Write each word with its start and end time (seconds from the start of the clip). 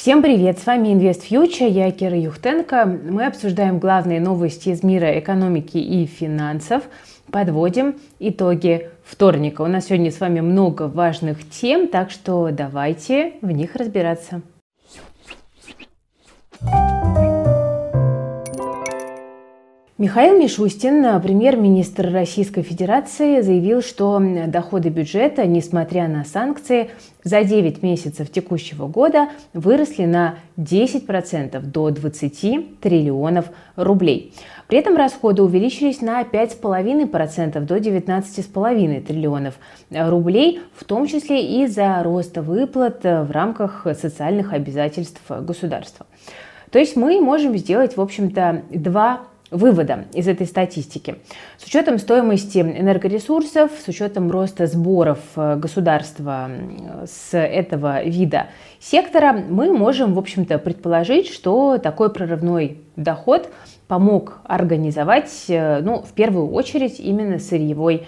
Всем 0.00 0.22
привет! 0.22 0.58
С 0.58 0.64
вами 0.64 0.88
Invest 0.88 1.28
Future, 1.28 1.68
я 1.68 1.90
Кира 1.90 2.18
Юхтенко. 2.18 2.86
Мы 2.86 3.26
обсуждаем 3.26 3.78
главные 3.78 4.18
новости 4.18 4.70
из 4.70 4.82
мира 4.82 5.18
экономики 5.18 5.76
и 5.76 6.06
финансов, 6.06 6.84
подводим 7.30 7.96
итоги 8.18 8.88
вторника. 9.04 9.60
У 9.60 9.66
нас 9.66 9.88
сегодня 9.88 10.10
с 10.10 10.18
вами 10.18 10.40
много 10.40 10.84
важных 10.84 11.46
тем, 11.50 11.86
так 11.86 12.10
что 12.10 12.48
давайте 12.50 13.34
в 13.42 13.50
них 13.50 13.76
разбираться. 13.76 14.40
Михаил 20.00 20.38
Мишустин, 20.38 21.20
премьер-министр 21.20 22.10
Российской 22.10 22.62
Федерации, 22.62 23.42
заявил, 23.42 23.82
что 23.82 24.18
доходы 24.46 24.88
бюджета, 24.88 25.44
несмотря 25.44 26.08
на 26.08 26.24
санкции, 26.24 26.88
за 27.22 27.44
9 27.44 27.82
месяцев 27.82 28.32
текущего 28.32 28.86
года 28.86 29.28
выросли 29.52 30.06
на 30.06 30.36
10% 30.56 31.60
до 31.60 31.90
20 31.90 32.80
триллионов 32.80 33.50
рублей. 33.76 34.32
При 34.68 34.78
этом 34.78 34.96
расходы 34.96 35.42
увеличились 35.42 36.00
на 36.00 36.22
5,5% 36.22 37.60
до 37.60 37.76
19,5 37.76 39.00
триллионов 39.02 39.58
рублей, 39.90 40.62
в 40.76 40.84
том 40.84 41.08
числе 41.08 41.62
из-за 41.62 42.02
роста 42.02 42.40
выплат 42.40 43.04
в 43.04 43.30
рамках 43.30 43.86
социальных 44.00 44.54
обязательств 44.54 45.20
государства. 45.28 46.06
То 46.70 46.78
есть 46.78 46.96
мы 46.96 47.20
можем 47.20 47.54
сделать, 47.58 47.98
в 47.98 48.00
общем-то, 48.00 48.62
два 48.70 49.24
вывода 49.50 50.06
из 50.12 50.28
этой 50.28 50.46
статистики. 50.46 51.16
С 51.58 51.64
учетом 51.64 51.98
стоимости 51.98 52.58
энергоресурсов, 52.58 53.70
с 53.84 53.88
учетом 53.88 54.30
роста 54.30 54.66
сборов 54.66 55.18
э, 55.36 55.56
государства 55.56 56.50
с 57.04 57.36
этого 57.36 58.04
вида 58.04 58.46
сектора, 58.78 59.32
мы 59.32 59.72
можем, 59.72 60.14
в 60.14 60.18
общем-то, 60.18 60.58
предположить, 60.58 61.28
что 61.28 61.78
такой 61.78 62.12
прорывной 62.12 62.78
доход 62.96 63.50
помог 63.88 64.38
организовать, 64.44 65.46
э, 65.48 65.80
ну, 65.80 66.02
в 66.02 66.12
первую 66.12 66.50
очередь, 66.52 67.00
именно 67.00 67.38
сырьевой. 67.38 68.06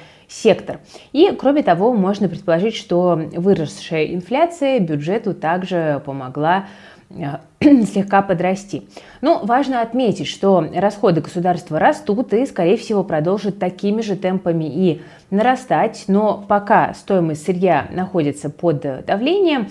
И, 1.12 1.30
кроме 1.38 1.62
того, 1.62 1.92
можно 1.92 2.28
предположить, 2.28 2.75
что 2.75 3.20
выросшая 3.33 4.14
инфляция 4.14 4.80
бюджету 4.80 5.34
также 5.34 6.02
помогла 6.05 6.66
Э, 7.14 7.38
слегка 7.84 8.22
подрасти. 8.22 8.88
Но 9.20 9.41
важно 9.44 9.83
отметить, 9.83 10.27
что 10.27 10.66
расходы 10.75 11.20
государства 11.20 11.78
растут 11.78 12.33
и, 12.33 12.44
скорее 12.47 12.77
всего, 12.77 13.05
продолжат 13.05 13.58
такими 13.58 14.00
же 14.00 14.16
темпами 14.16 14.64
и 14.64 15.03
нарастать, 15.30 16.05
но 16.08 16.44
пока 16.48 16.92
стоимость 16.94 17.44
сырья 17.44 17.86
находится 17.92 18.50
под 18.50 19.05
давлением, 19.06 19.69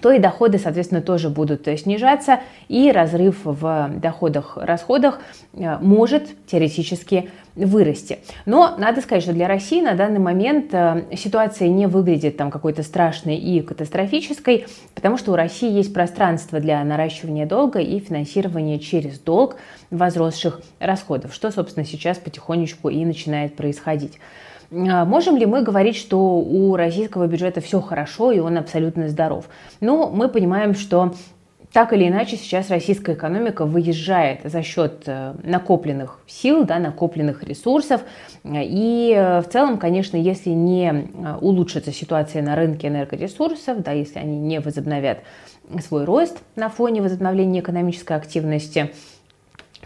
то 0.00 0.10
и 0.10 0.18
доходы, 0.18 0.58
соответственно, 0.58 1.02
тоже 1.02 1.28
будут 1.28 1.68
снижаться, 1.78 2.40
и 2.68 2.90
разрыв 2.90 3.40
в 3.44 3.90
доходах-расходах 3.96 5.20
э, 5.52 5.78
может 5.80 6.28
теоретически 6.46 7.30
вырасти. 7.54 8.20
Но 8.46 8.74
надо 8.78 9.02
сказать, 9.02 9.22
что 9.22 9.34
для 9.34 9.46
России 9.46 9.82
на 9.82 9.94
данный 9.94 10.18
момент 10.18 10.72
э, 10.72 11.04
ситуация 11.16 11.68
не 11.68 11.86
выглядит 11.86 12.38
там 12.38 12.50
какой-то 12.50 12.82
страшной 12.82 13.36
и 13.36 13.60
катастрофической, 13.60 14.66
потому 14.94 15.18
что 15.18 15.32
у 15.32 15.36
России 15.36 15.70
есть 15.70 15.92
пространство 15.92 16.58
для 16.58 16.82
наращивания 16.82 17.44
долга 17.44 17.80
и 17.80 17.98
финансирования 17.98 18.78
через 18.78 19.18
долг 19.18 19.56
возросших 19.90 20.62
расходов, 20.78 21.34
что, 21.34 21.50
собственно, 21.50 21.84
сейчас 21.84 22.16
потихонечку 22.16 22.88
и 22.88 23.04
начинает 23.04 23.56
происходить. 23.56 24.18
А, 24.72 25.04
можем 25.04 25.36
ли 25.36 25.46
мы 25.46 25.62
говорить, 25.62 25.96
что 25.96 26.18
у 26.18 26.76
российского 26.76 27.26
бюджета 27.26 27.60
все 27.60 27.80
хорошо 27.80 28.32
и 28.32 28.38
он 28.38 28.56
абсолютно 28.56 29.08
здоров? 29.08 29.48
Ну, 29.80 30.10
мы 30.10 30.28
понимаем, 30.28 30.74
что 30.74 31.14
так 31.72 31.94
или 31.94 32.06
иначе, 32.06 32.36
сейчас 32.36 32.68
российская 32.68 33.14
экономика 33.14 33.64
выезжает 33.64 34.40
за 34.44 34.62
счет 34.62 35.04
э, 35.06 35.34
накопленных 35.42 36.18
сил, 36.26 36.64
да, 36.64 36.78
накопленных 36.78 37.42
ресурсов. 37.44 38.02
И 38.44 39.14
э, 39.16 39.40
в 39.40 39.48
целом, 39.48 39.78
конечно, 39.78 40.18
если 40.18 40.50
не 40.50 40.90
э, 40.90 41.36
улучшится 41.40 41.90
ситуация 41.90 42.42
на 42.42 42.56
рынке 42.56 42.88
энергоресурсов, 42.88 43.82
да, 43.82 43.92
если 43.92 44.18
они 44.18 44.38
не 44.38 44.60
возобновят 44.60 45.20
свой 45.80 46.04
рост 46.04 46.42
на 46.56 46.68
фоне 46.68 47.00
возобновления 47.00 47.60
экономической 47.60 48.18
активности, 48.18 48.92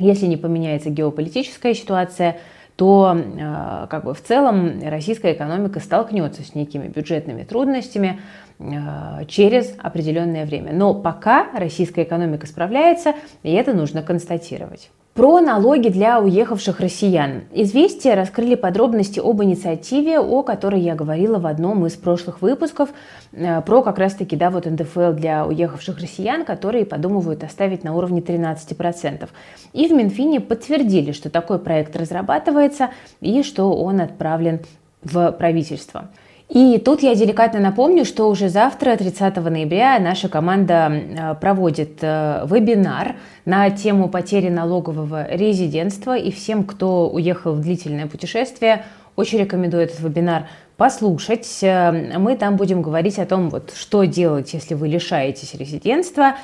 если 0.00 0.26
не 0.26 0.36
поменяется 0.36 0.91
геополитическая 0.91 1.75
ситуация– 1.75 2.38
то 2.76 3.16
э, 3.16 3.87
как 3.88 4.04
бы 4.04 4.14
в 4.14 4.22
целом 4.22 4.81
российская 4.82 5.32
экономика 5.32 5.81
столкнется 5.81 6.42
с 6.42 6.54
некими 6.54 6.88
бюджетными 6.88 7.42
трудностями 7.42 8.20
э, 8.59 9.25
через 9.28 9.75
определенное 9.78 10.44
время. 10.44 10.72
Но 10.75 10.94
пока 10.94 11.48
российская 11.54 12.03
экономика 12.03 12.47
справляется, 12.47 13.14
и 13.42 13.53
это 13.53 13.72
нужно 13.72 14.03
констатировать. 14.03 14.91
Про 15.16 15.41
налоги 15.41 15.88
для 15.88 16.21
уехавших 16.21 16.78
россиян. 16.78 17.44
Известия 17.50 18.15
раскрыли 18.15 18.54
подробности 18.54 19.19
об 19.19 19.43
инициативе, 19.43 20.21
о 20.21 20.43
которой 20.43 20.82
я 20.82 20.94
говорила 20.94 21.38
в 21.38 21.47
одном 21.47 21.87
из 21.87 21.94
прошлых 21.94 22.43
выпусков, 22.43 22.91
э, 23.32 23.62
про 23.62 23.81
как 23.81 23.97
раз-таки 23.97 24.37
да, 24.37 24.50
вот 24.50 24.66
НДФЛ 24.66 25.12
для 25.12 25.47
уехавших 25.47 25.99
россиян, 26.00 26.44
которые 26.44 26.84
подумывают 26.84 27.44
оставить 27.44 27.82
на 27.82 27.97
уровне 27.97 28.21
13%. 28.21 29.31
И 29.72 29.88
в 29.88 29.93
Минфине 29.93 30.38
подтвердили, 30.38 31.12
что 31.12 31.31
такой 31.31 31.60
проект 31.60 31.97
разрабатывается 31.97 32.91
и 33.22 33.43
что 33.43 33.72
он 33.72 34.03
отправлен 34.03 34.60
в 35.03 35.32
правительство. 35.32 36.10
И 36.48 36.78
тут 36.78 37.02
я 37.02 37.16
деликатно 37.16 37.58
напомню, 37.58 38.04
что 38.04 38.28
уже 38.28 38.48
завтра, 38.48 38.96
30 38.96 39.36
ноября, 39.36 39.98
наша 39.98 40.28
команда 40.28 40.92
э, 40.92 41.34
проводит 41.40 41.98
э, 42.02 42.46
вебинар 42.48 43.16
на 43.44 43.68
тему 43.70 44.08
потери 44.08 44.48
налогового 44.48 45.26
резидентства. 45.28 46.16
И 46.16 46.30
всем, 46.30 46.62
кто 46.62 47.08
уехал 47.08 47.54
в 47.54 47.60
длительное 47.62 48.06
путешествие, 48.06 48.84
очень 49.16 49.40
рекомендую 49.40 49.82
этот 49.82 49.98
вебинар 49.98 50.46
послушать. 50.76 51.48
Э, 51.62 52.16
мы 52.16 52.36
там 52.36 52.56
будем 52.56 52.80
говорить 52.80 53.18
о 53.18 53.26
том, 53.26 53.50
вот, 53.50 53.72
что 53.76 54.04
делать, 54.04 54.54
если 54.54 54.74
вы 54.74 54.86
лишаетесь 54.86 55.54
резидентства, 55.54 56.36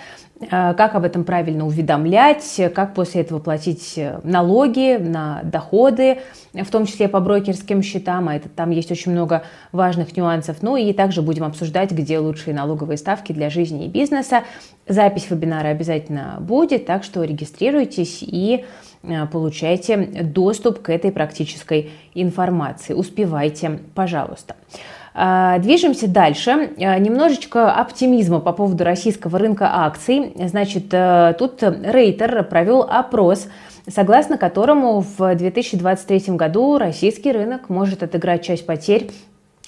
как 0.49 0.95
об 0.95 1.05
этом 1.05 1.25
правильно 1.25 1.67
уведомлять, 1.67 2.61
как 2.75 2.95
после 2.95 3.23
этого 3.23 3.39
платить 3.39 3.95
э, 3.97 4.21
налоги 4.23 4.97
на 4.97 5.41
доходы, 5.43 6.19
в 6.53 6.71
том 6.71 6.87
числе 6.87 7.09
по 7.09 7.21
брокерским 7.21 7.83
счетам, 7.83 8.29
а 8.29 8.37
это, 8.37 8.49
там 8.49 8.71
есть 8.71 8.91
очень 8.91 9.13
много 9.13 9.45
важных 9.73 10.17
нюансов. 10.17 10.59
Ну 10.63 10.77
и 10.77 10.93
также 10.93 11.23
будем 11.23 11.45
обсуждать, 11.45 11.91
где 11.93 12.19
лучшие 12.19 12.55
налоговые 12.55 12.99
ставки 12.99 13.33
для 13.33 13.51
жизни 13.51 13.87
и 13.87 13.89
бизнеса. 13.89 14.45
Запись 14.87 15.29
вебинара 15.31 15.69
обязательно 15.69 16.39
будет, 16.41 16.87
так 16.87 17.05
что 17.05 17.23
регистрируйтесь 17.25 18.19
и 18.23 18.65
э, 19.03 19.27
получайте 19.27 19.97
доступ 19.97 20.83
к 20.83 20.91
этой 20.91 21.13
практической 21.13 21.91
информации. 22.15 22.95
Успевайте, 22.95 23.81
пожалуйста. 23.95 24.57
А, 24.75 25.02
движемся 25.15 26.09
дальше. 26.09 26.71
А, 26.79 26.99
немножечко 26.99 27.73
оптимизма 27.73 28.41
по 28.41 28.53
поводу 28.53 28.85
российского 28.85 29.39
рынка 29.39 29.69
акций. 29.71 30.33
Значит, 30.37 30.87
э, 30.93 31.35
тут 31.39 31.63
Рейтер 31.63 32.45
провел 32.45 32.83
опрос, 32.83 33.49
согласно 33.87 34.39
которому 34.39 35.01
в 35.01 35.35
2023 35.35 36.37
году 36.37 36.79
российский 36.79 37.33
рынок 37.33 37.69
может 37.69 38.03
отыграть 38.03 38.43
часть 38.43 38.65
потерь 38.65 39.11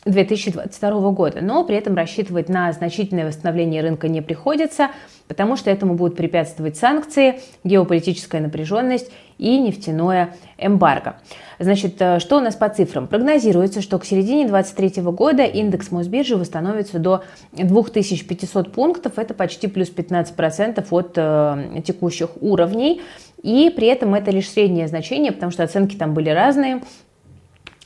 2022 0.05 1.11
года, 1.11 1.41
но 1.41 1.65
при 1.65 1.77
этом 1.77 1.95
рассчитывать 1.95 2.49
на 2.49 2.73
значительное 2.73 3.27
восстановление 3.27 3.83
рынка 3.83 4.09
не 4.09 4.21
приходится, 4.21 4.91
потому 5.29 5.57
что 5.57 5.71
этому 5.71 5.95
будут 5.95 6.17
препятствовать 6.17 6.77
санкции, 6.77 7.41
геополитическая 7.65 8.41
напряженность 8.41 9.11
и 9.39 9.59
нефтяное 9.59 10.37
эмбарго. 10.59 11.17
Значит, 11.59 11.97
э, 12.01 12.19
что 12.21 12.37
у 12.39 12.41
нас 12.41 12.55
по 12.55 12.69
цифрам? 12.69 13.07
Прогнозируется, 13.07 13.81
что 13.81 13.99
к 13.99 14.05
середине 14.05 14.47
2023 14.47 15.03
года 15.05 15.45
индекс 15.45 15.91
Мосбиржи 15.91 16.37
восстановится 16.37 16.99
до 16.99 17.25
2500 17.53 18.73
пунктов, 18.73 19.19
это 19.19 19.35
почти 19.35 19.67
плюс 19.67 19.91
15% 19.91 20.87
от 20.91 21.13
э, 21.17 21.83
текущих 21.85 22.31
уровней, 22.41 23.03
и 23.43 23.71
при 23.75 23.89
этом 23.89 24.15
это 24.15 24.31
лишь 24.31 24.49
среднее 24.49 24.89
значение, 24.89 25.31
потому 25.31 25.53
что 25.53 25.63
оценки 25.63 25.97
там 25.97 26.15
были 26.15 26.31
разные, 26.31 26.83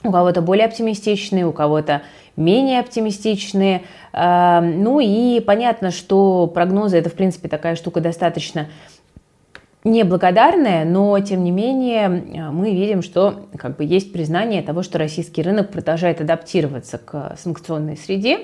у 0.04 0.12
кого-то 0.12 0.42
более 0.42 0.66
оптимистичные, 0.66 1.46
у 1.46 1.52
кого-то 1.52 2.02
менее 2.36 2.80
оптимистичные. 2.80 3.82
Э, 4.12 4.60
ну 4.60 5.00
и 5.00 5.40
понятно, 5.40 5.90
что 5.90 6.46
прогнозы 6.46 6.98
это, 6.98 7.10
в 7.10 7.14
принципе, 7.14 7.48
такая 7.48 7.76
штука 7.76 8.00
достаточно 8.00 8.68
неблагодарная, 9.84 10.84
но 10.84 11.18
тем 11.20 11.44
не 11.44 11.50
менее 11.50 12.08
мы 12.52 12.72
видим, 12.72 13.02
что 13.02 13.46
как 13.56 13.76
бы 13.76 13.84
есть 13.84 14.12
признание 14.12 14.62
того, 14.62 14.82
что 14.82 14.98
российский 14.98 15.42
рынок 15.42 15.70
продолжает 15.70 16.20
адаптироваться 16.20 16.98
к 16.98 17.36
санкционной 17.38 17.96
среде. 17.96 18.40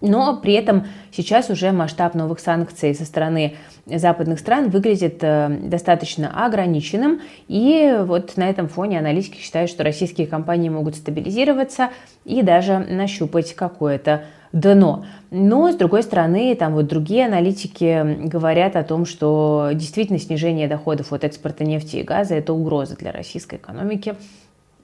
Но 0.00 0.36
при 0.38 0.54
этом 0.54 0.86
сейчас 1.12 1.50
уже 1.50 1.72
масштаб 1.72 2.14
новых 2.14 2.40
санкций 2.40 2.94
со 2.94 3.04
стороны 3.04 3.56
западных 3.86 4.38
стран 4.38 4.70
выглядит 4.70 5.18
э, 5.20 5.48
достаточно 5.62 6.44
ограниченным. 6.46 7.20
И 7.48 7.98
вот 8.00 8.36
на 8.36 8.48
этом 8.48 8.68
фоне 8.68 8.98
аналитики 8.98 9.38
считают, 9.38 9.70
что 9.70 9.84
российские 9.84 10.26
компании 10.26 10.70
могут 10.70 10.96
стабилизироваться 10.96 11.90
и 12.24 12.42
даже 12.42 12.78
нащупать 12.78 13.54
какое-то 13.54 14.24
дно. 14.52 15.04
Но, 15.30 15.70
с 15.70 15.76
другой 15.76 16.02
стороны, 16.02 16.54
там 16.56 16.74
вот 16.74 16.86
другие 16.86 17.26
аналитики 17.26 18.26
говорят 18.26 18.76
о 18.76 18.82
том, 18.82 19.06
что 19.06 19.70
действительно 19.74 20.18
снижение 20.18 20.66
доходов 20.66 21.12
от 21.12 21.24
экспорта 21.24 21.64
нефти 21.64 21.96
и 21.96 22.02
газа– 22.02 22.34
это 22.36 22.52
угроза 22.52 22.96
для 22.96 23.12
российской 23.12 23.56
экономики 23.56 24.14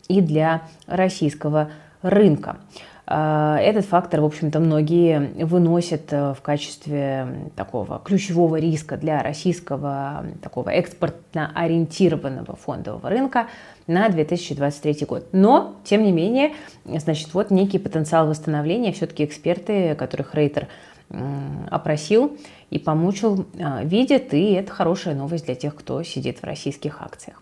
и 0.08 0.20
для 0.20 0.62
российского 0.86 1.70
рынка. 2.02 2.58
А, 3.08 3.58
этот 3.60 3.86
фактор, 3.86 4.20
в 4.20 4.24
общем-то, 4.24 4.58
многие 4.58 5.44
выносят 5.44 6.12
э, 6.12 6.34
в 6.34 6.42
качестве 6.42 7.28
такого 7.54 8.00
ключевого 8.04 8.56
риска 8.56 8.96
для 8.96 9.22
российского 9.22 10.24
такого 10.42 10.70
экспортно 10.70 11.52
ориентированного 11.54 12.56
фондового 12.56 13.08
рынка 13.08 13.46
на 13.86 14.08
2023 14.08 15.06
год. 15.06 15.28
Но, 15.30 15.76
тем 15.84 16.02
не 16.02 16.10
менее, 16.10 16.54
значит, 16.84 17.32
вот 17.32 17.52
некий 17.52 17.78
потенциал 17.78 18.26
восстановления 18.26 18.92
все-таки 18.92 19.24
эксперты, 19.24 19.94
которых 19.94 20.34
Рейтер 20.34 20.66
опросил 21.70 22.36
и 22.70 22.80
помучил, 22.80 23.46
а, 23.60 23.84
видят, 23.84 24.34
и 24.34 24.54
это 24.54 24.72
хорошая 24.72 25.14
новость 25.14 25.44
для 25.46 25.54
тех, 25.54 25.76
кто 25.76 26.02
сидит 26.02 26.40
в 26.40 26.44
российских 26.44 27.00
акциях. 27.00 27.40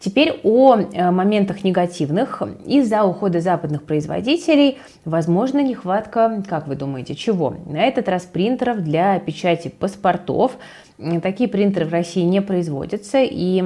Теперь 0.00 0.40
о 0.44 0.76
э, 0.76 1.10
моментах 1.10 1.62
негативных. 1.62 2.42
Из-за 2.64 3.04
ухода 3.04 3.40
западных 3.40 3.82
производителей 3.82 4.78
возможно 5.04 5.62
нехватка, 5.62 6.42
как 6.48 6.66
вы 6.66 6.74
думаете, 6.74 7.14
чего? 7.14 7.54
На 7.66 7.82
этот 7.82 8.08
раз 8.08 8.24
принтеров 8.24 8.78
для 8.78 9.18
печати 9.18 9.68
паспортов. 9.68 10.56
Такие 11.22 11.50
принтеры 11.50 11.84
в 11.84 11.92
России 11.92 12.22
не 12.22 12.40
производятся 12.40 13.18
и 13.20 13.64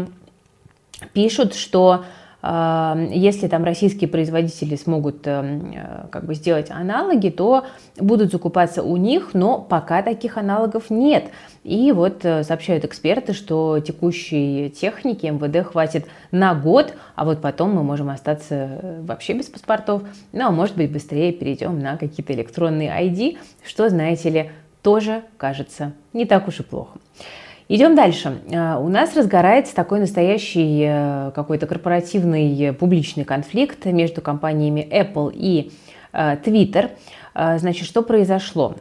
пишут, 1.12 1.54
что 1.54 2.04
если 2.46 3.48
там 3.48 3.64
российские 3.64 4.08
производители 4.08 4.76
смогут 4.76 5.26
эм, 5.26 5.72
э, 5.74 6.06
как 6.10 6.26
бы 6.26 6.34
сделать 6.34 6.70
аналоги, 6.70 7.30
то 7.30 7.64
будут 7.98 8.32
закупаться 8.32 8.82
у 8.82 8.98
них, 8.98 9.30
но 9.32 9.58
пока 9.58 10.02
таких 10.02 10.36
аналогов 10.36 10.90
нет. 10.90 11.30
И 11.62 11.90
вот 11.92 12.22
э, 12.24 12.44
сообщают 12.44 12.84
эксперты, 12.84 13.32
что 13.32 13.80
текущей 13.80 14.68
техники 14.68 15.24
МВД 15.24 15.66
хватит 15.66 16.04
на 16.32 16.54
год, 16.54 16.92
а 17.14 17.24
вот 17.24 17.40
потом 17.40 17.74
мы 17.74 17.82
можем 17.82 18.10
остаться 18.10 18.54
э, 18.54 19.00
вообще 19.02 19.32
без 19.32 19.46
паспортов, 19.46 20.02
ну 20.32 20.46
а 20.46 20.50
может 20.50 20.76
быть 20.76 20.92
быстрее 20.92 21.32
перейдем 21.32 21.78
на 21.78 21.96
какие-то 21.96 22.34
электронные 22.34 22.90
ID, 22.90 23.38
что, 23.64 23.88
знаете 23.88 24.28
ли, 24.28 24.50
тоже 24.82 25.22
кажется 25.38 25.92
не 26.12 26.26
так 26.26 26.46
уж 26.46 26.60
и 26.60 26.62
плохо. 26.62 26.98
Идем 27.66 27.94
дальше. 27.94 28.40
А, 28.54 28.78
у 28.78 28.88
нас 28.88 29.16
разгорается 29.16 29.74
такой 29.74 30.00
настоящий 30.00 30.84
э, 30.86 31.30
какой-то 31.34 31.66
корпоративный 31.66 32.62
э, 32.62 32.72
публичный 32.74 33.24
конфликт 33.24 33.86
между 33.86 34.20
компаниями 34.20 34.86
Apple 34.90 35.32
и 35.34 35.72
э, 36.12 36.36
Twitter. 36.44 36.90
Значит, 37.34 37.86
что 37.86 38.02
произошло? 38.02 38.76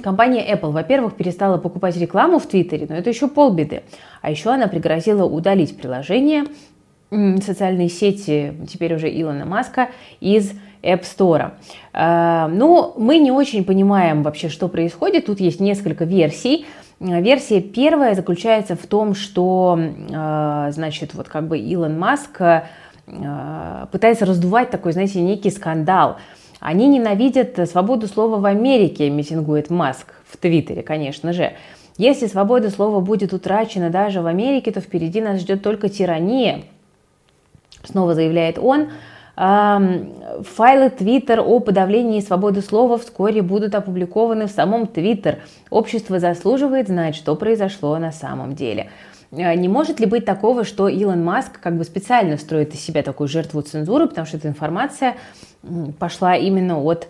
Компания 0.00 0.48
Apple, 0.54 0.70
во-первых, 0.70 1.16
перестала 1.16 1.58
покупать 1.58 1.96
рекламу 1.96 2.38
в 2.38 2.46
Твиттере, 2.46 2.86
но 2.88 2.94
это 2.94 3.10
еще 3.10 3.26
полбеды. 3.26 3.82
А 4.22 4.30
еще 4.30 4.50
она 4.50 4.68
пригрозила 4.68 5.24
удалить 5.24 5.76
приложение 5.76 6.44
социальные 7.10 7.88
сети, 7.88 8.54
теперь 8.70 8.94
уже 8.94 9.08
Илона 9.08 9.46
Маска, 9.46 9.88
из 10.20 10.52
App 10.84 11.02
Store. 11.02 11.54
Ну, 12.52 12.94
мы 12.98 13.18
не 13.18 13.32
очень 13.32 13.64
понимаем 13.64 14.22
вообще, 14.22 14.48
что 14.48 14.68
происходит. 14.68 15.26
Тут 15.26 15.40
есть 15.40 15.58
несколько 15.58 16.04
версий. 16.04 16.66
Э, 17.00 17.20
версия 17.20 17.60
первая 17.60 18.14
заключается 18.14 18.76
в 18.76 18.86
том, 18.86 19.14
что, 19.14 19.78
э, 19.78 20.70
значит, 20.72 21.14
вот 21.14 21.28
как 21.28 21.48
бы 21.48 21.58
Илон 21.58 21.98
Маск 21.98 22.40
э, 22.40 22.62
пытается 23.92 24.26
раздувать 24.26 24.70
такой, 24.70 24.92
знаете, 24.92 25.20
некий 25.20 25.50
скандал. 25.50 26.16
Они 26.60 26.86
ненавидят 26.88 27.68
свободу 27.68 28.06
слова 28.06 28.38
в 28.38 28.46
Америке, 28.46 29.10
митингует 29.10 29.68
Маск 29.68 30.14
в 30.26 30.36
Твиттере, 30.38 30.82
конечно 30.82 31.32
же. 31.32 31.52
Если 31.96 32.26
свобода 32.26 32.70
слова 32.70 33.00
будет 33.00 33.32
утрачена 33.32 33.90
даже 33.90 34.20
в 34.20 34.26
Америке, 34.26 34.72
то 34.72 34.80
впереди 34.80 35.20
нас 35.20 35.40
ждет 35.40 35.62
только 35.62 35.88
тирания, 35.88 36.62
снова 37.84 38.14
заявляет 38.14 38.58
он. 38.58 38.88
Файлы 39.36 40.90
Twitter 40.90 41.40
о 41.40 41.58
подавлении 41.58 42.20
свободы 42.20 42.60
слова 42.60 42.98
вскоре 42.98 43.42
будут 43.42 43.74
опубликованы 43.74 44.46
в 44.46 44.50
самом 44.50 44.84
Twitter. 44.84 45.38
Общество 45.70 46.20
заслуживает 46.20 46.88
знать, 46.88 47.16
что 47.16 47.34
произошло 47.34 47.98
на 47.98 48.12
самом 48.12 48.54
деле. 48.54 48.90
А, 49.32 49.54
не 49.54 49.68
может 49.68 50.00
ли 50.00 50.06
быть 50.06 50.24
такого, 50.24 50.64
что 50.64 50.88
Илон 50.88 51.24
Маск 51.24 51.60
как 51.60 51.76
бы 51.76 51.84
специально 51.84 52.36
строит 52.36 52.74
из 52.74 52.80
себя 52.80 53.02
такую 53.02 53.28
жертву 53.28 53.60
цензуры, 53.62 54.06
потому 54.06 54.26
что 54.26 54.36
эта 54.36 54.48
информация 54.48 55.16
пошла 55.98 56.36
именно 56.36 56.80
от 56.80 57.08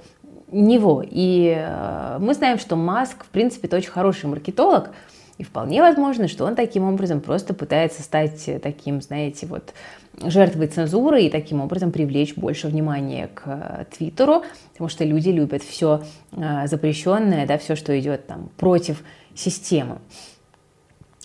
него. 0.50 1.04
И 1.04 1.54
а, 1.56 2.18
мы 2.18 2.34
знаем, 2.34 2.58
что 2.58 2.76
Маск, 2.76 3.24
в 3.24 3.28
принципе, 3.28 3.68
это 3.68 3.76
очень 3.76 3.90
хороший 3.90 4.26
маркетолог, 4.26 4.90
и 5.38 5.42
вполне 5.42 5.82
возможно, 5.82 6.28
что 6.28 6.44
он 6.44 6.54
таким 6.54 6.84
образом 6.84 7.20
просто 7.20 7.54
пытается 7.54 8.02
стать 8.02 8.48
таким, 8.62 9.02
знаете, 9.02 9.46
вот 9.46 9.74
жертвой 10.22 10.68
цензуры 10.68 11.22
и 11.22 11.30
таким 11.30 11.60
образом 11.60 11.90
привлечь 11.90 12.36
больше 12.36 12.68
внимания 12.68 13.28
к 13.34 13.42
э, 13.46 13.84
Твиттеру, 13.96 14.44
потому 14.72 14.88
что 14.88 15.04
люди 15.04 15.30
любят 15.30 15.62
все 15.62 16.02
э, 16.32 16.66
запрещенное, 16.66 17.46
да, 17.46 17.58
все, 17.58 17.74
что 17.74 17.98
идет 17.98 18.28
там 18.28 18.48
против 18.56 19.02
системы. 19.34 19.98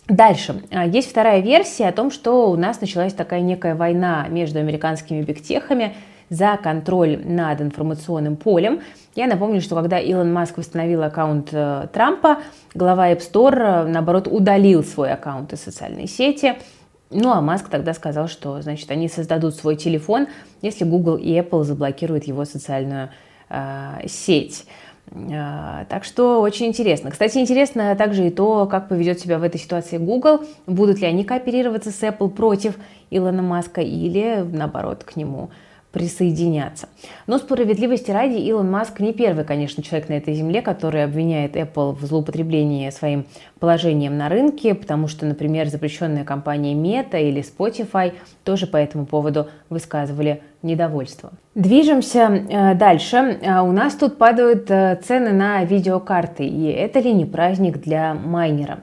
Дальше. 0.08 0.64
А, 0.72 0.88
есть 0.88 1.12
вторая 1.12 1.40
версия 1.40 1.88
о 1.88 1.92
том, 1.92 2.10
что 2.10 2.50
у 2.50 2.56
нас 2.56 2.82
началась 2.82 3.14
такая 3.14 3.42
некая 3.42 3.76
война 3.76 4.28
между 4.28 4.58
американскими 4.58 5.22
бигтехами 5.22 5.96
за 6.30 6.58
контроль 6.62 7.20
над 7.24 7.62
информационным 7.62 8.36
полем. 8.36 8.82
Я 9.16 9.28
напомню, 9.28 9.62
что 9.62 9.76
когда 9.76 10.00
Илон 10.00 10.32
Маск 10.32 10.58
восстановил 10.58 11.04
аккаунт 11.04 11.50
э, 11.52 11.88
Трампа, 11.92 12.40
глава 12.74 13.12
App 13.12 13.20
Store, 13.20 13.86
наоборот, 13.86 14.28
удалил 14.28 14.84
свой 14.84 15.12
аккаунт 15.12 15.54
из 15.54 15.62
социальной 15.62 16.08
сети– 16.08 16.56
ну, 17.12 17.32
а 17.32 17.42
Маск 17.42 17.70
тогда 17.70 17.94
сказал, 17.94 18.28
что, 18.28 18.62
значит, 18.62 18.92
они 18.92 19.08
создадут 19.08 19.56
свой 19.56 19.76
телефон, 19.76 20.28
если 20.62 20.86
Google 20.86 21.16
и 21.16 21.32
Apple 21.32 21.64
заблокируют 21.64 22.26
его 22.26 22.46
социальную 22.46 23.10
э, 23.50 24.08
сеть. 24.08 24.66
Э, 25.08 25.86
так 25.90 26.04
что 26.04 26.40
очень 26.40 26.68
интересно. 26.68 27.10
Кстати, 27.10 27.40
интересно 27.40 27.96
также 27.96 28.28
и 28.28 28.30
то, 28.30 28.68
как 28.68 28.90
поведет 28.90 29.20
себя 29.20 29.40
в 29.40 29.44
этой 29.44 29.60
ситуации 29.60 29.98
Google. 29.98 30.42
Будут 30.68 31.00
ли 31.00 31.08
они 31.08 31.24
кооперироваться 31.24 31.92
с 31.92 32.00
Apple 32.04 32.30
против 32.30 32.76
Илона 33.10 33.42
Маска 33.42 33.82
или, 33.82 34.46
наоборот, 34.52 35.04
к 35.04 35.16
нему 35.16 35.50
присоединяться. 35.92 36.88
Но 37.26 37.40
справедливости 37.40 38.12
ради, 38.12 38.38
Илон 38.38 38.70
Маск 38.70 39.00
не 39.00 39.12
первый, 39.12 39.44
конечно, 39.44 39.82
человек 39.82 40.10
на 40.10 40.14
этой 40.14 40.36
земле, 40.36 40.62
который 40.62 41.04
обвиняет 41.04 41.56
Apple 41.56 41.94
в 41.94 42.06
злоупотреблении 42.06 42.90
своим 42.92 43.26
положением 43.60 44.18
на 44.18 44.30
рынке, 44.30 44.76
потому 44.76 45.08
что, 45.08 45.26
например, 45.26 45.68
запрещенная 45.68 46.24
компания 46.24 46.76
Meta 46.76 47.20
или 47.20 47.44
Spotify 47.44 48.14
тоже 48.44 48.68
по 48.68 48.78
этому 48.78 49.06
поводу 49.06 49.48
высказывали 49.70 50.42
недовольство. 50.62 51.32
Движемся 51.56 52.30
э, 52.30 52.76
дальше. 52.76 53.40
Э, 53.42 53.62
у 53.62 53.72
нас 53.72 53.96
тут 53.96 54.18
падают 54.18 54.70
э, 54.70 55.00
цены 55.04 55.32
на 55.32 55.64
видеокарты, 55.64 56.46
и 56.46 56.66
это 56.66 57.00
ли 57.00 57.14
не 57.14 57.26
праздник 57.26 57.80
для 57.80 58.14
майнера? 58.14 58.80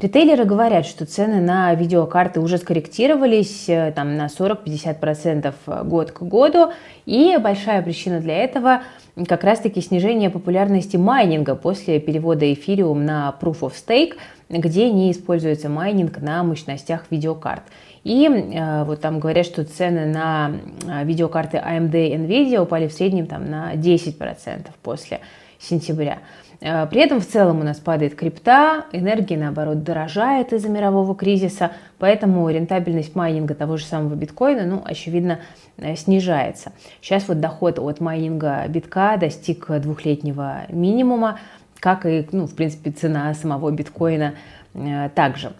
Ритейлеры 0.00 0.46
говорят, 0.46 0.86
что 0.86 1.04
цены 1.04 1.42
на 1.42 1.74
видеокарты 1.74 2.40
уже 2.40 2.56
скорректировались 2.56 3.68
э, 3.68 3.92
там, 3.94 4.16
на 4.16 4.26
40-50% 4.26 5.84
год 5.84 6.12
к 6.12 6.22
году, 6.22 6.70
и 7.04 7.36
большая 7.36 7.82
причина 7.82 8.20
для 8.20 8.38
этого 8.38 8.82
как 9.28 9.44
раз-таки 9.44 9.82
снижение 9.82 10.30
популярности 10.30 10.96
майнинга 10.96 11.54
после 11.54 12.00
перевода 12.00 12.50
эфириум 12.50 13.04
на 13.04 13.36
Proof 13.38 13.60
of 13.60 13.72
Stake, 13.72 14.14
где 14.48 14.90
не 14.90 15.12
используется 15.12 15.68
майнинг 15.68 16.18
на 16.22 16.42
мощностях 16.44 17.04
видеокарт. 17.10 17.64
И 18.02 18.26
э, 18.26 18.84
вот 18.84 19.02
там 19.02 19.20
говорят, 19.20 19.44
что 19.44 19.64
цены 19.64 20.06
на 20.06 20.52
э, 20.86 21.04
видеокарты 21.04 21.58
AMD 21.58 22.08
и 22.08 22.16
NVIDIA 22.16 22.60
упали 22.60 22.88
в 22.88 22.94
среднем 22.94 23.26
там, 23.26 23.50
на 23.50 23.74
10% 23.74 24.68
после 24.82 25.20
сентября. 25.60 26.18
Э, 26.60 26.86
при 26.86 27.00
этом 27.00 27.20
в 27.20 27.26
целом 27.26 27.60
у 27.60 27.64
нас 27.64 27.78
падает 27.78 28.14
крипта, 28.14 28.84
энергия, 28.92 29.36
наоборот, 29.36 29.82
дорожает 29.82 30.52
из-за 30.52 30.68
мирового 30.68 31.14
кризиса, 31.14 31.72
поэтому 31.98 32.48
рентабельность 32.48 33.14
майнинга 33.14 33.54
того 33.54 33.76
же 33.76 33.84
самого 33.84 34.14
биткоина, 34.14 34.64
ну, 34.64 34.82
очевидно, 34.84 35.40
э, 35.78 35.96
снижается. 35.96 36.72
Сейчас 37.00 37.28
вот 37.28 37.40
доход 37.40 37.78
от 37.78 38.00
майнинга 38.00 38.66
битка 38.68 39.16
достиг 39.16 39.70
двухлетнего 39.80 40.66
минимума, 40.68 41.38
как 41.80 42.06
и, 42.06 42.28
ну, 42.32 42.46
в 42.46 42.54
принципе, 42.54 42.90
цена 42.90 43.34
самого 43.34 43.70
биткоина 43.70 44.34
э, 44.74 45.10
также. 45.14 45.52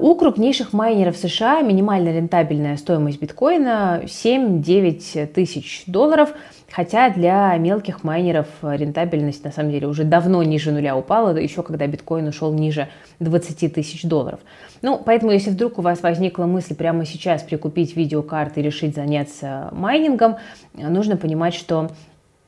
У 0.00 0.14
крупнейших 0.14 0.72
майнеров 0.72 1.16
США 1.16 1.60
минимальная 1.60 2.14
рентабельная 2.14 2.76
стоимость 2.76 3.20
биткоина 3.20 4.02
7-9 4.04 5.26
тысяч 5.26 5.82
долларов– 5.86 6.32
Хотя 6.76 7.10
для 7.10 7.56
мелких 7.56 8.04
майнеров 8.04 8.48
рентабельность 8.60 9.42
на 9.44 9.50
самом 9.52 9.70
деле 9.70 9.86
уже 9.86 10.04
давно 10.04 10.42
ниже 10.42 10.72
нуля 10.72 10.96
упала, 10.96 11.34
еще 11.36 11.62
когда 11.62 11.86
биткоин 11.86 12.26
ушел 12.26 12.52
ниже 12.52 12.88
20 13.20 13.72
тысяч 13.72 14.02
долларов. 14.02 14.40
Ну, 14.82 15.00
поэтому 15.02 15.32
если 15.32 15.50
вдруг 15.50 15.78
у 15.78 15.82
вас 15.82 16.02
возникла 16.02 16.44
мысль 16.44 16.74
прямо 16.74 17.06
сейчас 17.06 17.42
прикупить 17.42 17.96
видеокарты 17.96 18.60
и 18.60 18.62
решить 18.62 18.94
заняться 18.94 19.70
майнингом, 19.72 20.36
нужно 20.74 21.16
понимать, 21.16 21.54
что 21.54 21.90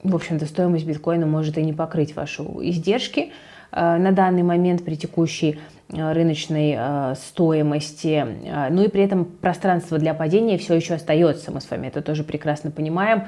в 0.02 0.14
общем-то, 0.14 0.46
стоимость 0.46 0.86
биткоина 0.86 1.26
может 1.26 1.58
и 1.58 1.62
не 1.62 1.72
покрыть 1.72 2.14
ваши 2.14 2.42
издержки 2.42 3.32
на 3.70 4.12
данный 4.12 4.42
момент 4.42 4.82
при 4.84 4.94
текущей 4.94 5.58
рыночной 5.90 7.14
стоимости. 7.16 8.26
Ну 8.70 8.84
и 8.84 8.88
при 8.88 9.02
этом 9.02 9.26
пространство 9.26 9.98
для 9.98 10.14
падения 10.14 10.56
все 10.56 10.74
еще 10.74 10.94
остается. 10.94 11.52
Мы 11.52 11.60
с 11.60 11.70
вами 11.70 11.88
это 11.88 12.00
тоже 12.00 12.24
прекрасно 12.24 12.70
понимаем. 12.70 13.24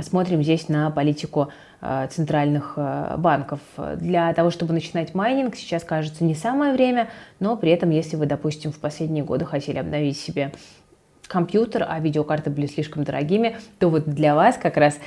Смотрим 0.00 0.42
здесь 0.42 0.68
на 0.68 0.90
политику 0.90 1.50
Э, 1.84 2.06
центральных 2.08 2.74
э, 2.76 3.16
банков. 3.18 3.58
Для 3.96 4.32
того, 4.34 4.50
чтобы 4.50 4.72
начинать 4.72 5.16
майнинг, 5.16 5.56
сейчас 5.56 5.82
кажется 5.82 6.22
не 6.22 6.36
самое 6.36 6.72
время, 6.72 7.08
но 7.40 7.56
при 7.56 7.72
этом, 7.72 7.90
если 7.90 8.14
вы, 8.14 8.26
допустим, 8.26 8.70
в 8.70 8.78
последние 8.78 9.24
годы 9.24 9.44
хотели 9.46 9.78
обновить 9.78 10.16
себе 10.16 10.52
компьютер, 11.32 11.86
а 11.88 11.98
видеокарты 11.98 12.50
были 12.50 12.66
слишком 12.66 13.04
дорогими, 13.04 13.56
то 13.78 13.88
вот 13.88 14.04
для 14.04 14.34
вас 14.34 14.58
как 14.58 14.76
раз 14.76 14.98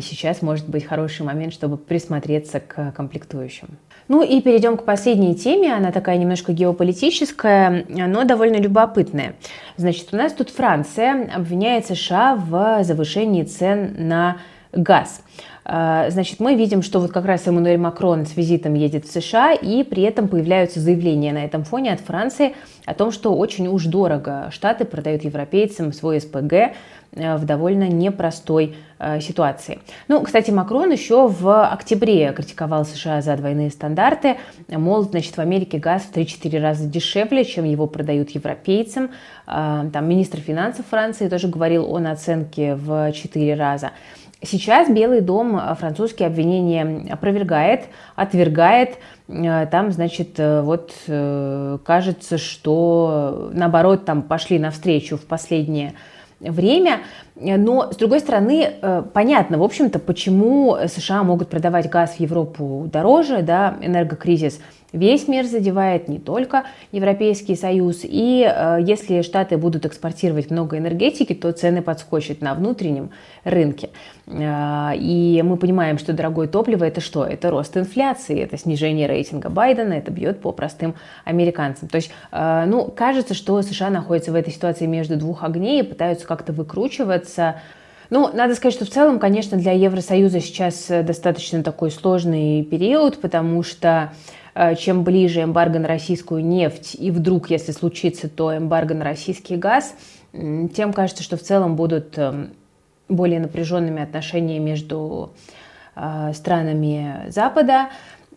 сейчас 0.00 0.42
может 0.42 0.68
быть 0.68 0.84
хороший 0.84 1.22
момент, 1.22 1.52
чтобы 1.52 1.76
присмотреться 1.76 2.58
к 2.58 2.90
комплектующим. 2.90 3.68
Ну 4.08 4.22
и 4.22 4.42
перейдем 4.42 4.76
к 4.76 4.84
последней 4.84 5.36
теме. 5.36 5.72
Она 5.72 5.92
такая 5.92 6.18
немножко 6.18 6.52
геополитическая, 6.52 7.84
но 7.88 8.24
довольно 8.24 8.56
любопытная. 8.56 9.34
Значит, 9.76 10.08
у 10.12 10.16
нас 10.16 10.32
тут 10.32 10.50
Франция 10.50 11.30
обвиняет 11.32 11.86
США 11.86 12.34
в 12.34 12.82
завышении 12.82 13.44
цен 13.44 13.94
на 14.08 14.38
газ. 14.72 15.22
А, 15.72 16.10
значит, 16.10 16.40
мы 16.40 16.56
видим, 16.56 16.82
что 16.82 16.98
вот 16.98 17.12
как 17.12 17.24
раз 17.24 17.46
Эммануэль 17.46 17.78
Макрон 17.78 18.26
с 18.26 18.36
визитом 18.36 18.74
едет 18.74 19.04
в 19.04 19.12
США, 19.12 19.52
и 19.52 19.84
при 19.84 20.02
этом 20.02 20.26
появляются 20.26 20.80
заявления 20.80 21.32
на 21.32 21.44
этом 21.44 21.62
фоне 21.62 21.92
от 21.92 22.00
Франции 22.00 22.56
о 22.86 22.94
том, 22.94 23.12
что 23.12 23.36
очень 23.36 23.68
уж 23.68 23.84
дорого 23.84 24.48
Штаты 24.50 24.84
продают 24.84 25.22
европейцам 25.22 25.92
свой 25.92 26.20
СПГ 26.20 26.52
э, 27.12 27.36
в 27.36 27.44
довольно 27.44 27.84
непростой 27.84 28.74
э, 28.98 29.20
ситуации. 29.20 29.78
Ну, 30.08 30.20
кстати, 30.22 30.50
Макрон 30.50 30.90
еще 30.90 31.28
в 31.28 31.64
октябре 31.64 32.32
критиковал 32.32 32.84
США 32.84 33.22
за 33.22 33.36
двойные 33.36 33.70
стандарты. 33.70 34.38
Мол, 34.66 35.02
значит, 35.02 35.36
в 35.36 35.40
Америке 35.40 35.78
газ 35.78 36.02
в 36.02 36.16
3-4 36.16 36.60
раза 36.60 36.88
дешевле, 36.88 37.44
чем 37.44 37.64
его 37.64 37.86
продают 37.86 38.30
европейцам. 38.30 39.10
Э, 39.46 39.88
там 39.92 40.08
министр 40.08 40.40
финансов 40.40 40.86
Франции 40.90 41.28
тоже 41.28 41.46
говорил 41.46 41.94
о 41.94 42.00
наценке 42.00 42.74
в 42.74 43.12
4 43.12 43.54
раза. 43.54 43.92
Сейчас 44.42 44.88
Белый 44.88 45.20
дом 45.20 45.58
э, 45.58 45.74
французские 45.74 46.26
обвинения 46.26 47.12
опровергает, 47.12 47.84
отвергает. 48.16 48.96
Э, 49.28 49.66
там, 49.66 49.92
значит, 49.92 50.38
э, 50.38 50.62
вот 50.62 50.94
кажется, 51.84 52.38
что 52.38 53.50
наоборот 53.52 54.04
там 54.04 54.22
пошли 54.22 54.58
навстречу 54.58 55.16
в 55.16 55.26
последнее 55.26 55.92
время. 56.40 57.00
Но, 57.36 57.92
с 57.92 57.96
другой 57.96 58.20
стороны, 58.20 58.74
понятно, 59.12 59.58
в 59.58 59.62
общем-то, 59.62 59.98
почему 59.98 60.76
США 60.86 61.22
могут 61.22 61.48
продавать 61.48 61.88
газ 61.90 62.16
в 62.16 62.20
Европу 62.20 62.88
дороже, 62.90 63.42
да, 63.42 63.76
энергокризис– 63.80 64.60
весь 64.92 65.28
мир 65.28 65.44
задевает, 65.44 66.08
не 66.08 66.18
только 66.18 66.64
Европейский 66.92 67.56
Союз. 67.56 68.00
И 68.02 68.46
э, 68.48 68.78
если 68.84 69.22
Штаты 69.22 69.56
будут 69.56 69.86
экспортировать 69.86 70.50
много 70.50 70.78
энергетики, 70.78 71.34
то 71.34 71.52
цены 71.52 71.82
подскочат 71.82 72.40
на 72.40 72.54
внутреннем 72.54 73.10
рынке. 73.44 73.90
Э, 74.26 74.90
и 74.96 75.42
мы 75.44 75.56
понимаем, 75.56 75.98
что 75.98 76.12
дорогое 76.12 76.48
топливо 76.48 76.84
это 76.84 77.00
что? 77.00 77.24
Это 77.24 77.50
рост 77.50 77.76
инфляции, 77.76 78.40
это 78.40 78.58
снижение 78.58 79.06
рейтинга 79.06 79.48
Байдена, 79.48 79.94
это 79.94 80.10
бьет 80.10 80.40
по 80.40 80.52
простым 80.52 80.94
американцам. 81.24 81.88
То 81.88 81.96
есть, 81.96 82.10
э, 82.32 82.64
ну, 82.66 82.84
кажется, 82.84 83.34
что 83.34 83.60
США 83.62 83.90
находятся 83.90 84.32
в 84.32 84.34
этой 84.34 84.52
ситуации 84.52 84.86
между 84.86 85.16
двух 85.16 85.44
огней 85.44 85.80
и 85.80 85.84
пытаются 85.84 86.26
как-то 86.26 86.52
выкручиваться. 86.52 87.56
Ну, 88.10 88.28
надо 88.32 88.56
сказать, 88.56 88.74
что 88.74 88.84
в 88.84 88.90
целом, 88.90 89.20
конечно, 89.20 89.56
для 89.56 89.70
Евросоюза 89.70 90.40
сейчас 90.40 90.88
достаточно 90.88 91.62
такой 91.62 91.92
сложный 91.92 92.64
период, 92.64 93.20
потому 93.20 93.62
что 93.62 94.10
Э, 94.49 94.49
чем 94.78 95.04
ближе 95.04 95.42
эмбарго 95.42 95.78
на 95.78 95.88
российскую 95.88 96.44
нефть, 96.44 96.96
и 96.98 97.10
вдруг, 97.10 97.50
если 97.50 97.72
случится, 97.72 98.28
то 98.28 98.56
эмбарго 98.56 98.94
на 98.94 99.04
российский 99.04 99.56
газ, 99.56 99.94
тем 100.32 100.92
кажется, 100.92 101.22
что 101.22 101.36
в 101.36 101.42
целом 101.42 101.76
будут 101.76 102.16
эм, 102.18 102.50
более 103.08 103.40
напряженными 103.40 104.02
отношения 104.02 104.58
между 104.58 105.32
э, 105.96 106.32
странами 106.34 107.24
Запада. 107.28 107.88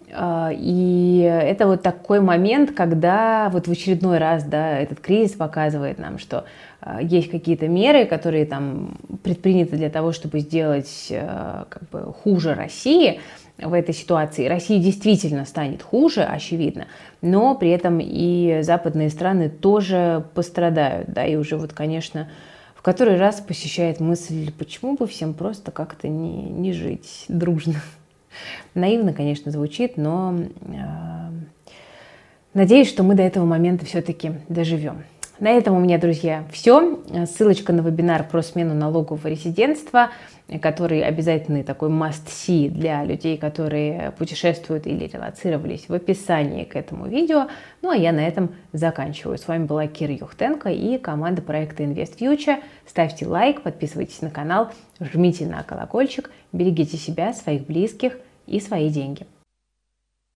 Э, 0.10 0.50
и 0.54 1.20
это 1.22 1.68
вот 1.68 1.84
такой 1.84 2.20
момент, 2.20 2.72
когда 2.72 3.50
вот 3.52 3.68
в 3.68 3.72
очередной 3.72 4.18
раз 4.18 4.44
да, 4.44 4.80
этот 4.80 5.00
кризис 5.00 5.36
показывает 5.36 6.00
нам, 6.00 6.18
что 6.18 6.46
есть 7.02 7.30
какие-то 7.30 7.68
меры, 7.68 8.06
которые 8.06 8.46
там 8.46 8.98
предприняты 9.24 9.78
для 9.78 9.90
того, 9.90 10.12
чтобы 10.12 10.40
сделать 10.40 11.08
как 11.10 11.90
бы 11.92 12.14
хуже 12.14 12.54
России– 12.54 13.20
в 13.58 13.74
этой 13.74 13.94
ситуации. 13.94 14.48
Россия 14.48 14.80
действительно 14.80 15.46
станет 15.46 15.82
хуже, 15.82 16.24
очевидно, 16.24 16.88
но 17.22 17.56
при 17.56 17.70
этом 17.70 18.00
и 18.02 18.60
западные 18.62 19.10
страны 19.10 19.50
тоже 19.50 20.26
пострадают. 20.34 21.10
Да, 21.10 21.26
и 21.26 21.36
уже 21.36 21.58
вот, 21.58 21.74
конечно, 21.74 22.30
в 22.76 22.82
который 22.82 23.18
раз 23.18 23.40
посещает 23.42 24.00
мысль, 24.00 24.52
почему 24.58 24.96
бы 24.96 25.08
всем 25.08 25.34
просто 25.34 25.72
как-то 25.72 26.08
не, 26.08 26.44
не 26.44 26.74
жить 26.74 27.26
дружно. 27.28 27.76
Наивно, 28.74 29.14
конечно, 29.14 29.52
звучит, 29.52 29.98
но 29.98 30.36
э, 30.36 30.76
надеюсь, 32.54 32.90
что 32.90 33.04
мы 33.04 33.16
до 33.16 33.24
этого 33.24 33.46
момента 33.46 33.86
все-таки 33.86 34.34
доживем. 34.50 35.04
На 35.40 35.50
этом 35.50 35.76
у 35.76 35.80
меня, 35.80 35.98
друзья, 35.98 36.46
все. 36.52 37.00
Ссылочка 37.26 37.74
на 37.74 37.82
вебинар 37.82 38.24
про 38.24 38.44
смену 38.44 38.76
налогового 38.76 39.28
резидентства, 39.28 40.12
который 40.62 41.02
обязательный 41.02 41.64
такой 41.64 41.90
must-see 41.90 42.70
для 42.70 43.04
людей, 43.04 43.38
которые 43.38 44.14
путешествуют 44.18 44.86
или 44.86 45.06
релацировались 45.06 45.90
в 45.90 45.94
описании 45.94 46.64
к 46.66 46.76
этому 46.76 47.08
видео. 47.08 47.48
Ну 47.82 47.90
а 47.90 47.96
я 47.96 48.12
на 48.12 48.26
этом 48.26 48.52
заканчиваю. 48.74 49.38
С 49.40 49.48
вами 49.48 49.66
была 49.66 49.88
Кира 49.88 50.14
Юхтенко 50.14 50.70
и 50.70 51.00
команда 51.00 51.42
проекта 51.42 51.84
Invest 51.84 52.20
Future. 52.20 52.62
Ставьте 52.86 53.26
лайк, 53.26 53.64
подписывайтесь 53.64 54.22
на 54.22 54.30
канал, 54.30 54.70
жмите 55.00 55.48
на 55.48 55.64
колокольчик, 55.64 56.30
берегите 56.52 56.96
себя, 56.98 57.34
своих 57.34 57.66
близких 57.66 58.20
и 58.46 58.60
свои 58.60 58.90
деньги. 58.90 59.26